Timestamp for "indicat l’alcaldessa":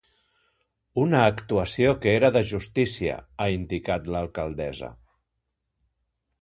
3.59-4.93